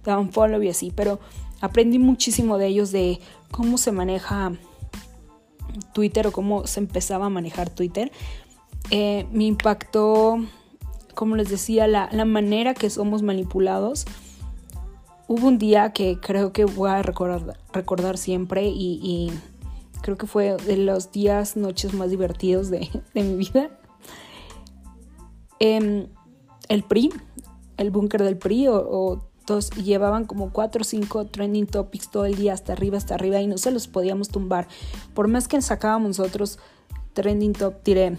[0.03, 1.19] daban follow y así, pero
[1.61, 3.19] aprendí muchísimo de ellos de
[3.51, 4.51] cómo se maneja
[5.93, 8.11] Twitter o cómo se empezaba a manejar Twitter.
[8.89, 10.37] Eh, me impactó,
[11.15, 14.05] como les decía, la, manera que somos manipulados.
[15.31, 19.31] Hubo un día que creo que voy a recordar, siempre y,
[20.01, 23.69] creo que fue de los días, noches más divertidos de, mi vida.
[25.59, 26.07] Em,
[26.67, 27.13] el PRI,
[27.77, 29.21] el búnker del PRI o
[29.81, 33.47] llevaban como 4 o 5 trending topics todo el día hasta arriba, hasta arriba y
[33.47, 34.67] no se los podíamos tumbar.
[35.13, 36.59] Por más que sacábamos nosotros
[37.13, 38.17] trending top, tiré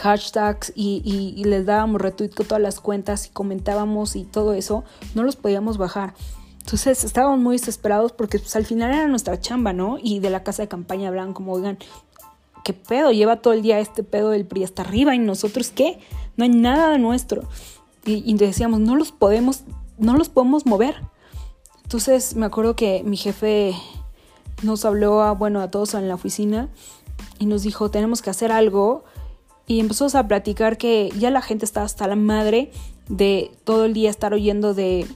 [0.00, 4.84] hashtags y, les dábamos retweet con todas las cuentas y comentábamos y todo eso,
[5.14, 6.14] no los podíamos bajar.
[6.60, 9.98] Entonces estábamos muy desesperados porque pues, al final era nuestra chamba, ¿no?
[10.02, 11.78] Y de la casa de campaña hablaban como, oigan,
[12.64, 13.12] ¿qué pedo?
[13.12, 16.00] Lleva todo el día este pedo del PRI hasta arriba y nosotros qué?
[16.36, 17.48] No hay nada de nuestro.
[18.04, 19.62] Y, y decíamos, no los podemos
[19.98, 20.96] no los podemos mover.
[21.82, 23.74] Entonces me acuerdo que mi jefe
[24.62, 26.68] nos habló a, bueno, a todos en la oficina
[27.38, 29.04] y nos dijo, tenemos que hacer algo.
[29.66, 32.70] Y empezamos a platicar que ya la gente estaba hasta la madre
[33.08, 35.06] de todo el día estar oyendo de,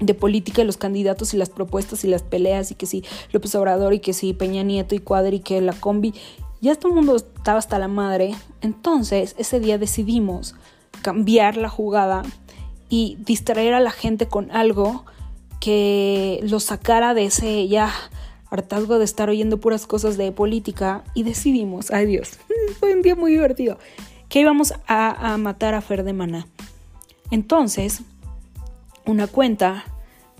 [0.00, 3.54] de política y los candidatos y las propuestas y las peleas y que si López
[3.54, 6.14] Obrador y que si Peña Nieto y Cuadri y que la combi.
[6.60, 8.34] Ya todo el mundo estaba hasta la madre.
[8.62, 10.54] Entonces ese día decidimos
[11.02, 12.22] cambiar la jugada
[12.88, 15.04] y distraer a la gente con algo
[15.60, 17.92] que los sacara de ese ya
[18.54, 22.38] hartazgo de estar oyendo puras cosas de política y decidimos, ay Dios,
[22.80, 23.78] fue un día muy divertido,
[24.28, 26.46] que íbamos a, matar a Fer de Maná.
[27.30, 28.02] Entonces,
[29.06, 29.84] una cuenta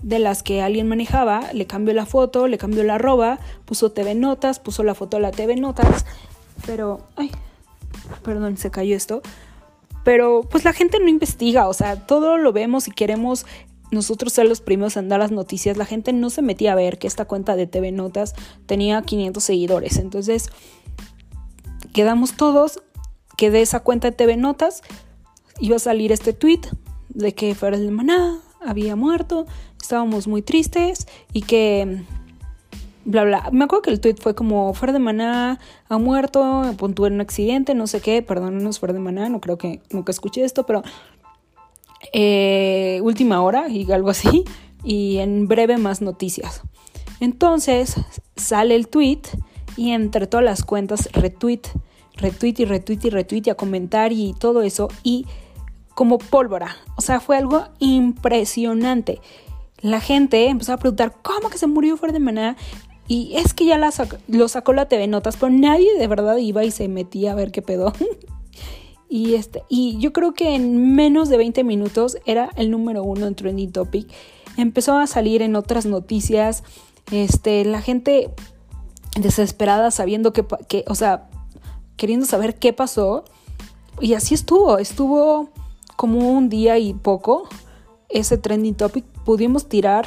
[0.01, 4.15] de las que alguien manejaba, le cambió la foto, le cambió la arroba, puso TV
[4.15, 6.05] Notas, puso la foto de la TV Notas,
[6.65, 7.31] pero, ay,
[8.23, 9.21] perdón, se cayó esto,
[10.03, 13.45] pero pues la gente no investiga, o sea, todo lo vemos y queremos
[13.95, 15.77] nosotros ser los primeros en dar las noticias.
[15.77, 18.35] La gente no se metía a ver que esta cuenta de TV Notas
[18.67, 19.97] tenía 500 seguidores.
[19.97, 20.49] Entonces,
[21.93, 22.83] quedamos todos
[23.37, 24.83] que de esa cuenta de TV Notas
[25.59, 26.61] iba a salir este tweet
[27.09, 29.45] de que de Maná había muerto,
[29.81, 32.03] estábamos muy tristes y que
[33.05, 33.49] bla, bla.
[33.51, 37.21] Me acuerdo que el tweet fue como, Fer de Maná ha muerto, puntuó en un
[37.21, 40.83] accidente, no sé qué, perdónenos Fer de Maná, no creo que nunca escuché esto, pero
[42.13, 44.43] eh, última hora y algo así,
[44.83, 46.61] y en breve más noticias.
[47.19, 47.95] Entonces
[48.35, 49.21] sale el tweet
[49.77, 51.61] y entre todas las cuentas retweet,
[52.17, 55.25] retweet y retweet y retweet y a comentar y todo eso y
[55.93, 59.21] como pólvora, o sea, fue algo impresionante.
[59.81, 62.57] La gente empezó a preguntar, ¿cómo que se murió Fer de Maná?
[63.07, 63.77] Y es que ya
[64.27, 67.51] lo sacó la TV Notas, pero nadie de verdad iba y se metía a ver
[67.51, 67.93] qué pedo.
[69.15, 73.27] y, este, y yo creo que en menos de 20 minutos era el número uno
[73.27, 74.11] en Trending Topic.
[74.57, 76.63] Empezó a salir en otras noticias.
[77.13, 78.29] Este, la gente
[79.17, 81.29] desesperada sabiendo que, que, o sea,
[81.95, 83.23] queriendo saber qué pasó.
[84.01, 85.47] Y así estuvo, estuvo
[85.95, 87.47] como un día y poco
[88.09, 89.05] ese trending topic.
[89.23, 90.05] Pudimos tirar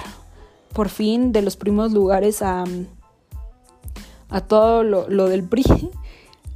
[0.74, 2.64] por fin de los primeros lugares a,
[4.28, 5.64] a todo lo, del PRI.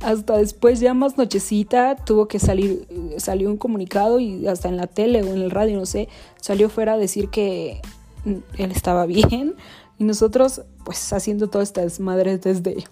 [0.02, 2.86] Hasta después, ya más nochecita, tuvo que salir,
[3.18, 6.08] salió un comunicado y hasta en la tele o en el radio, no sé,
[6.40, 7.80] salió fuera a decir que
[8.24, 9.54] él estaba bien.
[9.98, 12.84] Y nosotros pues haciendo toda esta desmadre desde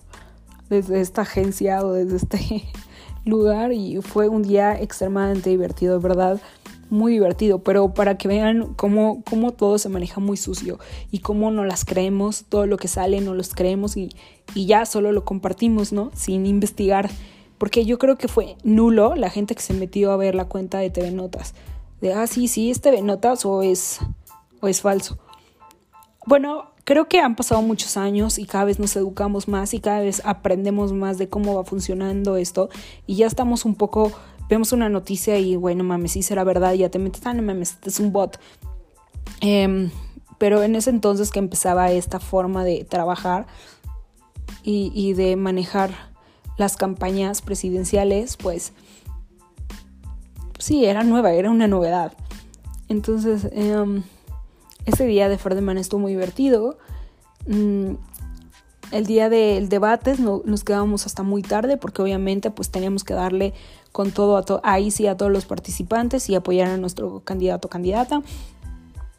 [0.70, 2.64] desde esta agencia o desde este
[3.27, 3.73] lugar.
[3.73, 6.40] Y fue un día extremadamente divertido, verdad,
[6.90, 10.79] muy divertido, pero para que vean cómo, cómo todo se maneja muy sucio
[11.11, 14.11] y cómo no las creemos, todo lo que sale no los creemos y,
[14.55, 16.11] y ya solo lo compartimos, ¿no?
[16.14, 17.11] Sin investigar,
[17.59, 20.79] porque yo creo que fue nulo la gente que se metió a ver la cuenta
[20.79, 21.55] de TV Notas,
[22.00, 24.00] de, ah, sí, sí, es TV Notas o es,
[24.61, 25.18] o es falso.
[26.26, 30.00] Bueno, creo que han pasado muchos años y cada vez nos educamos más y cada
[30.00, 32.68] vez aprendemos más de cómo va funcionando esto
[33.07, 34.12] y ya estamos un poco,
[34.51, 37.71] vemos una noticia y bueno, mames, sí será verdad, ya te metes, ah, no mames,
[37.71, 38.39] este es un bot.
[39.41, 39.91] Em,
[40.39, 43.47] pero en ese entonces que empezaba esta forma de trabajar
[44.63, 45.91] y, de manejar
[46.59, 48.73] las campañas presidenciales, pues
[50.59, 52.13] sí, era nueva, era una novedad.
[52.89, 54.03] Entonces, eh,
[54.85, 56.77] ese día de Ferdinand estuvo muy divertido.
[57.47, 57.95] Mm,
[58.92, 63.55] el día del debate nos quedábamos hasta muy tarde porque obviamente pues teníamos que darle
[63.92, 67.70] con todo a ahí sí a todos los participantes y apoyar a nuestro candidato o
[67.70, 68.22] candidata.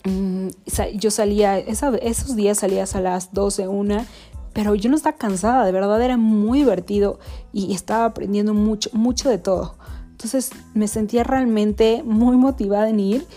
[0.03, 0.47] Mm,
[0.95, 4.05] yo salía, esos días salías a las 12, una,
[4.53, 7.19] pero yo no estaba cansada, de verdad era muy divertido
[7.53, 9.75] y estaba aprendiendo mucho, mucho de todo.
[10.11, 13.27] Entonces me sentía realmente muy motivada en ir,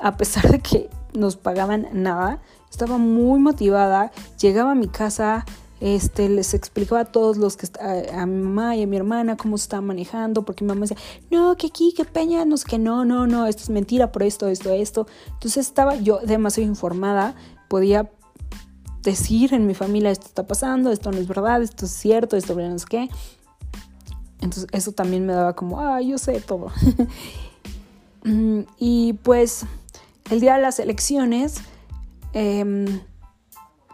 [0.00, 2.40] a pesar de que nos pagaban nada.
[2.74, 4.10] Estaba muy motivada.
[4.40, 5.46] Llegaba a mi casa,
[5.80, 9.58] este, les explicaba a todos los que a, mi mamá y a mi hermana cómo
[9.58, 10.96] se estaba manejando, porque mi mamá decía,
[11.30, 14.24] no, que aquí, que peña, no sé que no, no, no, esto es mentira por
[14.24, 15.06] esto, esto, esto.
[15.34, 17.36] Entonces estaba yo demasiado informada,
[17.68, 18.10] podía
[19.04, 22.56] decir en mi familia esto está pasando, esto no es verdad, esto es cierto, esto
[22.56, 23.08] no es qué.
[24.40, 26.72] Entonces eso también me daba como, ah, yo sé todo.
[28.26, 29.66] Mm, y pues
[30.30, 31.60] el día de las elecciones
[32.34, 33.00] em,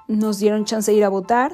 [0.08, 1.52] nos dieron chance de ir a votar.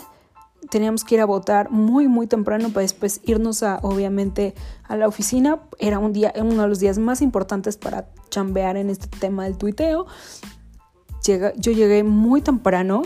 [0.70, 5.06] Teníamos que ir a votar muy, muy temprano para después irnos a, obviamente, a la
[5.06, 5.60] oficina.
[5.78, 9.58] Era un día, uno de los días más importantes para chambear en este tema del
[9.58, 10.06] tuiteo.
[11.22, 13.02] yo llegué muy temprano,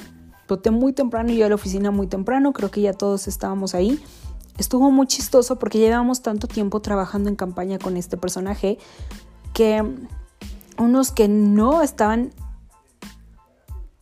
[0.49, 2.53] voté muy temprano y a la oficina muy temprano.
[2.53, 4.01] Creo que ya todos estábamos ahí.
[4.57, 8.79] Estuvo muy chistoso porque llevábamos tanto tiempo trabajando en campaña con este personaje
[9.55, 9.83] que
[10.79, 12.31] unos que no estaban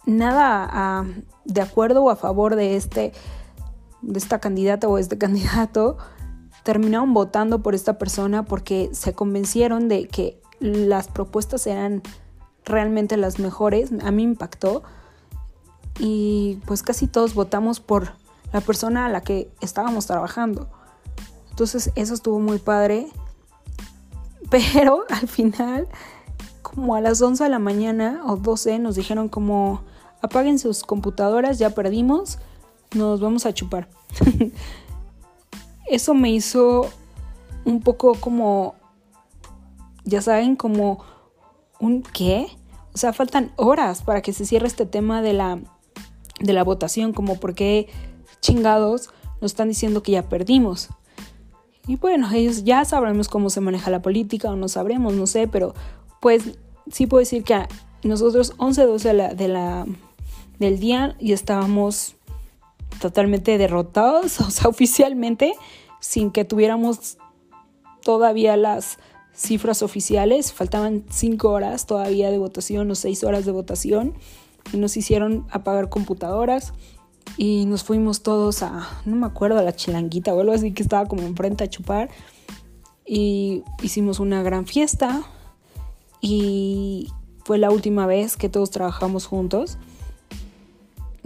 [0.08, 1.04] nada
[1.44, 3.12] de acuerdo o a favor de este
[4.00, 5.98] de esta candidata o este candidato
[6.62, 12.02] terminaron votando por esta persona porque se convencieron de que las propuestas eran
[12.64, 13.90] realmente las mejores.
[14.02, 14.82] A mí impactó
[15.98, 18.12] y pues casi todos votamos por
[18.52, 20.68] la persona a la que estábamos trabajando.
[21.50, 23.08] Entonces eso estuvo muy padre.
[24.50, 25.88] Pero al final
[26.62, 29.82] como a las 11 de la mañana o 12 nos dijeron como
[30.20, 32.38] apaguen sus computadoras, ya perdimos,
[32.94, 33.88] nos vamos a chupar.
[35.86, 36.88] Eso me hizo
[37.64, 38.74] un poco como,
[40.04, 41.04] ya saben, como
[41.80, 42.48] un qué.
[42.94, 45.60] O sea, faltan horas para que se cierre este tema de la,
[46.40, 47.88] de la votación, como por qué
[48.40, 50.88] chingados nos están diciendo que ya perdimos.
[51.86, 55.48] Y bueno, ellos ya sabremos cómo se maneja la política o no sabremos, no sé,
[55.48, 55.74] pero
[56.20, 56.58] pues
[56.90, 57.66] sí puedo decir que
[58.02, 59.86] nosotros 11, 12 de la,
[60.58, 62.14] del día y estábamos
[63.00, 65.54] totalmente derrotados, o sea, oficialmente,
[66.00, 67.18] sin que tuviéramos
[68.02, 68.98] todavía las
[69.34, 70.52] cifras oficiales.
[70.52, 74.14] Faltaban 5 horas todavía de votación o 6 horas de votación
[74.72, 76.72] y nos hicieron apagar computadoras
[77.36, 80.82] y nos fuimos todos a, no me acuerdo, a la chilanguita o algo así que
[80.82, 82.08] estaba como enfrente a chupar
[83.06, 85.22] y hicimos una gran fiesta
[86.20, 87.08] y
[87.44, 89.78] fue la última vez que todos trabajamos juntos.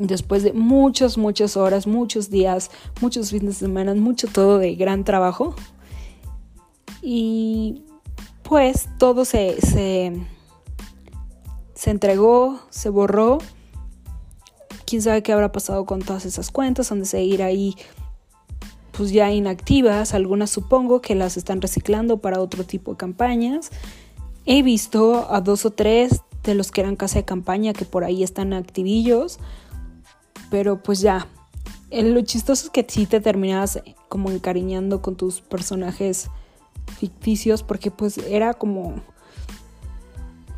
[0.06, 5.04] Después de muchas, muchas horas, muchos días, muchos fines de semana, mucho todo de gran
[5.04, 5.54] trabajo.
[7.02, 7.84] Y
[8.42, 10.12] pues todo se, se,
[11.74, 13.38] se entregó, se borró.
[14.86, 17.76] Quién sabe qué habrá pasado con todas esas cuentas, han de seguir ahí
[18.92, 23.70] pues ya inactivas, algunas supongo que las están reciclando para otro tipo de campañas.
[24.44, 28.04] He visto a dos o tres de los que eran casa de campaña que por
[28.04, 29.38] ahí están activillos,
[30.52, 31.26] pero pues ya.
[31.90, 33.80] Lo chistoso es que sí te terminabas
[34.10, 36.28] como encariñando con tus personajes
[36.98, 38.96] ficticios porque pues era como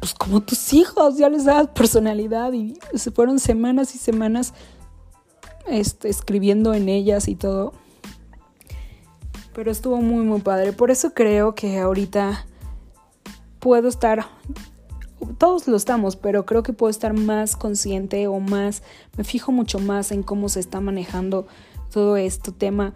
[0.01, 4.53] pues como tus hijos, ya les dabas personalidad y se fueron semanas y semanas
[5.69, 7.73] este, escribiendo en ellas y todo.
[9.55, 10.73] Pero estuvo muy muy padre.
[10.73, 12.47] Por eso creo que ahorita
[13.61, 14.27] puedo estar,
[15.39, 18.83] todos lo estamos, pero creo que puedo estar más consciente o más,
[19.17, 21.47] me fijo mucho más en cómo se está manejando
[21.91, 22.93] todo este tema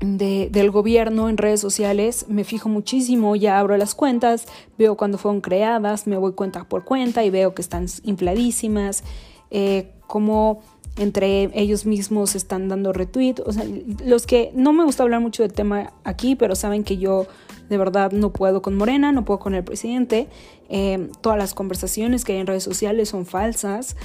[0.00, 4.46] de, del gobierno en redes sociales, me fijo muchísimo, ya abro las cuentas,
[4.78, 9.02] veo cuándo fueron creadas, me voy cuenta por cuenta y veo que están infladísimas,
[9.50, 10.60] eh, como
[10.96, 13.64] entre ellos mismos están dando retweet, o sea,
[14.04, 17.26] los que no me gusta hablar mucho del tema aquí, pero saben que yo
[17.68, 20.28] de verdad no puedo con Morena, no puedo con el presidente,
[20.68, 23.96] eh, todas las conversaciones que hay en redes sociales son falsas.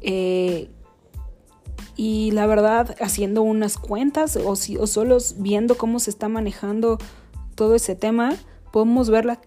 [0.00, 0.68] Eh,
[1.96, 6.98] y la verdad, haciendo unas cuentas o, si, o solo viendo cómo se está manejando
[7.54, 8.34] todo ese tema,
[8.72, 9.38] podemos ver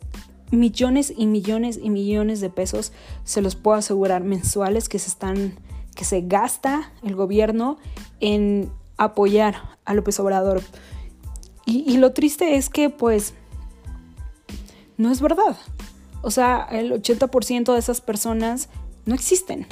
[0.52, 2.94] millones y millones y millones de pesos,
[3.26, 5.60] se los puedo asegurar, mensuales que se están,
[5.96, 7.78] que se gasta el gobierno
[8.22, 10.62] en apoyar a López Obrador.
[11.68, 13.34] Y, lo triste es que, pues,
[14.96, 15.58] no es verdad.
[16.22, 18.70] O sea, el 80% de esas personas
[19.06, 19.68] no existen.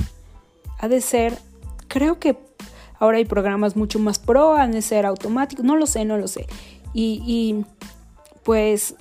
[0.79, 1.39] Ha de ser,
[1.87, 2.37] creo que
[2.99, 6.27] Ahora hay programas mucho más pro, han de ser automáticos, no lo sé, no lo
[6.27, 6.47] sé.
[6.93, 7.65] Y,
[8.43, 8.95] pues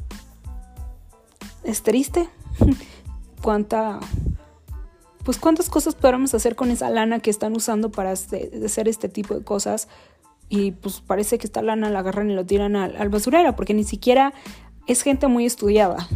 [1.63, 2.29] es triste.
[3.43, 4.01] Cuánta
[5.23, 9.35] pues cuántas cosas podríamos hacer con esa lana que están usando para hacer este tipo
[9.35, 9.89] de cosas
[10.55, 13.83] y pues parece que esta lana la agarran y lo tiran al, basurero porque ni
[13.83, 14.33] siquiera
[14.87, 16.09] es gente muy estudiada,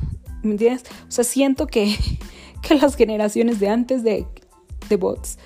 [0.43, 0.85] ¿me entiendes?
[1.09, 1.97] O sea, siento que,
[2.63, 4.27] que las generaciones de antes de,
[4.89, 5.39] de bots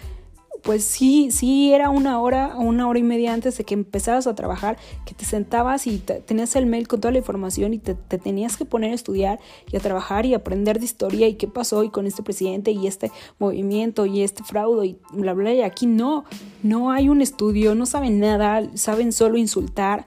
[0.62, 4.26] pues sí, sí era una hora o una hora y media antes de que empezaras
[4.26, 7.94] a trabajar, que te sentabas y tenías el mail con toda la información y te,
[7.94, 9.40] tenías que poner a estudiar
[9.70, 12.86] y a trabajar y aprender de historia y qué pasó hoy con este presidente y
[12.86, 16.24] este movimiento y este fraude y bla, bla, y aquí no,
[16.62, 20.06] no hay un estudio, no saben nada, saben solo insultar.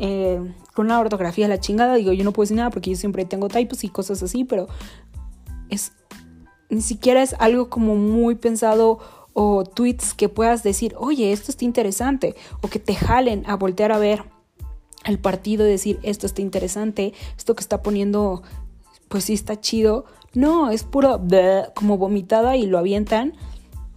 [0.00, 0.40] Eh,
[0.74, 3.48] con la ortografía la chingada, digo, yo no puedo decir nada porque yo siempre tengo
[3.48, 4.68] typos y cosas así, pero
[5.70, 5.90] es
[6.70, 9.00] ni siquiera es algo como muy pensado
[9.40, 13.92] o tweets que puedas decir, oye, esto está interesante, o que te jalen a voltear
[13.92, 14.24] a ver
[15.04, 18.42] el partido y decir, esto está interesante, esto que está poniendo,
[19.06, 20.06] pues sí está chido.
[20.34, 21.22] No, es puro
[21.76, 23.34] como vomitada y lo avientan,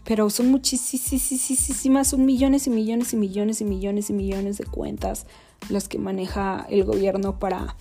[0.04, 5.26] pero son muchísimas, son millones y millones y millones y millones y millones de cuentas
[5.70, 7.76] las que maneja el gobierno para,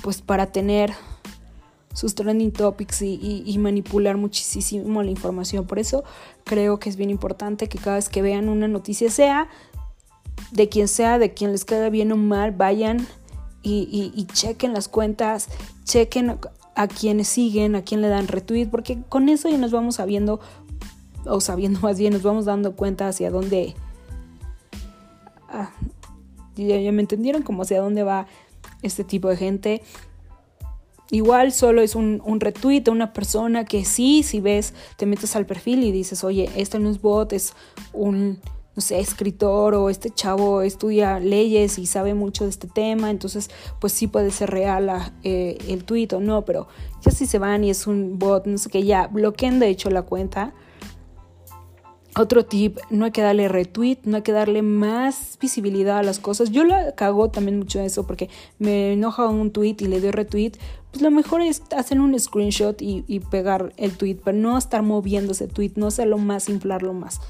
[0.00, 0.92] pues para tener
[1.92, 5.66] sus trending topics y, manipular muchísimo la información.
[5.66, 6.04] Por eso
[6.44, 9.48] creo que es bien importante que cada vez que vean una noticia, sea
[10.50, 13.06] de quien sea, de quien les quede bien o mal, vayan
[13.62, 15.48] y, chequen las cuentas,
[15.84, 16.38] chequen
[16.74, 20.40] a quienes siguen, a quién le dan retweet, porque con eso ya nos vamos sabiendo,
[21.26, 23.74] o sabiendo más bien, nos vamos dando cuenta hacia dónde...
[25.48, 25.70] Ah,
[26.56, 28.26] ya, ya me entendieron como hacia dónde va
[28.82, 29.82] este tipo de gente
[31.12, 35.36] Igual solo es un, un retweet de una persona que sí, si ves, te metes
[35.36, 37.52] al perfil y dices, oye, este no es bot, es
[37.92, 38.40] un,
[38.74, 43.50] no sé, escritor o este chavo estudia leyes y sabe mucho de este tema, entonces
[43.78, 44.90] pues sí puede ser real
[45.22, 46.66] eh, el tweet o no, pero
[47.04, 49.90] ya si se van y es un bot, no sé qué, ya bloqueen de hecho
[49.90, 50.54] la cuenta
[52.16, 56.18] otro tip, no hay que darle retweet, no hay que darle más visibilidad a las
[56.18, 56.50] cosas.
[56.50, 60.52] Yo la cago también mucho eso porque me enoja un tweet y le doy retweet.
[60.90, 65.32] Pues lo mejor es hacer un screenshot y, pegar el tweet, pero no estar moviendo
[65.32, 67.20] ese tweet, no hacerlo más, inflarlo más.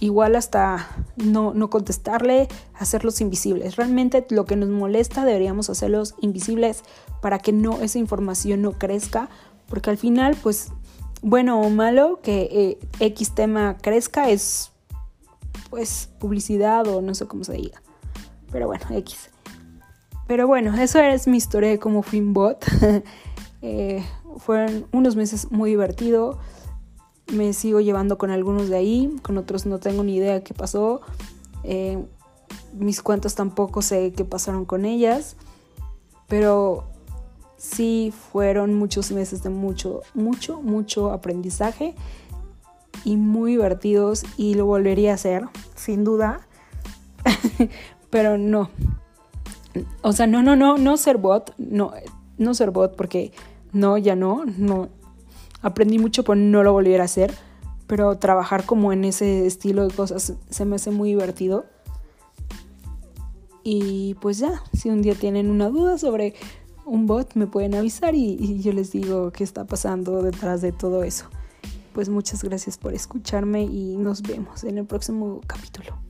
[0.00, 3.76] Igual hasta no, no contestarle, hacerlos invisibles.
[3.76, 6.82] Realmente lo que nos molesta deberíamos hacerlos invisibles
[7.20, 9.28] para que no esa información no crezca,
[9.68, 10.72] porque al final pues
[11.24, 14.70] bueno o malo que eh, X tema crezca es
[15.70, 17.82] pues publicidad o no sé cómo se diga.
[18.52, 19.30] Pero bueno, X.
[20.28, 22.64] Pero bueno, eso es mi historia de cómo fui un bot.
[23.66, 24.04] Eh,
[24.36, 26.36] fueron unos meses muy divertidos.
[27.32, 31.00] Me sigo llevando con algunos de ahí, con otros no tengo ni idea qué pasó.
[31.62, 32.04] Eh,
[32.74, 35.36] mis cuentas tampoco sé qué pasaron con ellas.
[36.28, 36.84] Pero
[37.64, 41.94] sí fueron muchos meses de mucho, mucho, mucho aprendizaje
[43.04, 45.44] y muy divertidos y lo volvería a hacer,
[45.74, 46.46] sin duda.
[48.10, 48.70] Pero no.
[50.02, 51.92] O sea, no, no, no, no ser bot, no,
[52.38, 53.32] no ser bot porque
[53.72, 54.88] no, ya no, no.
[55.62, 57.34] Aprendí mucho, pero no lo volviera a hacer.
[57.86, 61.64] Pero trabajar como en ese estilo de cosas se me hace muy divertido.
[63.64, 66.34] Y pues ya, si un día tienen una duda sobre
[66.86, 71.02] un bot, me pueden avisar y, yo les digo qué está pasando detrás de todo
[71.02, 71.26] eso.
[71.92, 76.03] Pues muchas gracias por escucharme y nos vemos en el próximo capítulo.